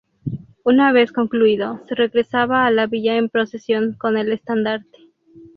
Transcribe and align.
Una 0.65 0.91
vez 0.91 1.11
concluido, 1.11 1.79
se 1.87 1.93
regresaba 1.93 2.65
a 2.65 2.71
la 2.71 2.87
Villa 2.87 3.17
en 3.17 3.29
procesión 3.29 3.93
con 3.99 4.17
el 4.17 4.31
estandarte. 4.31 5.11